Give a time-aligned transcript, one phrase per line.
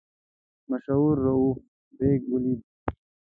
[0.69, 1.59] مشهور رووف
[1.97, 2.67] بېګ ولیدی.